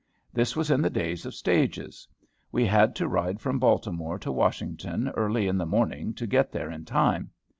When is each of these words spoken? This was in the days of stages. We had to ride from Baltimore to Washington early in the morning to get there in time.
This 0.33 0.55
was 0.55 0.71
in 0.71 0.81
the 0.81 0.89
days 0.89 1.27
of 1.27 1.35
stages. 1.35 2.07
We 2.51 2.65
had 2.65 2.95
to 2.95 3.07
ride 3.07 3.39
from 3.39 3.59
Baltimore 3.59 4.17
to 4.17 4.31
Washington 4.31 5.09
early 5.09 5.45
in 5.47 5.59
the 5.59 5.65
morning 5.67 6.15
to 6.15 6.25
get 6.25 6.51
there 6.51 6.71
in 6.71 6.85
time. 6.85 7.29